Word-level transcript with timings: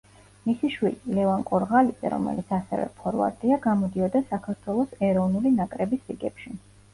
მისი 0.43 0.69
შვილი, 0.75 0.95
ლევან 1.17 1.43
კორღალიძე, 1.49 2.09
რომელიც 2.13 2.53
ასევე 2.57 2.87
ფორვარდია, 3.03 3.59
გამოდიოდა 3.67 4.23
საქართველოს 4.33 4.97
ეროვნული 5.11 5.53
ნაკრების 5.61 6.11
რიგებში. 6.15 6.57